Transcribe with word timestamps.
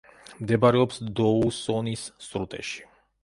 მდებარეობს 0.43 0.97
დოუსონის 1.19 2.05
სრუტეში. 2.31 2.89